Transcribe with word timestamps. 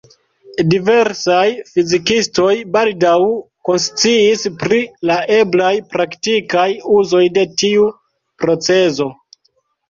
Diversaj 0.69 1.41
fizikistoj 1.73 2.53
baldaŭ 2.75 3.17
konsciis 3.69 4.47
pri 4.63 4.79
la 5.11 5.19
eblaj 5.37 5.69
praktikaj 5.93 6.65
uzoj 6.97 7.23
de 7.37 7.45
tiu 7.65 7.87
procezo. 8.43 9.09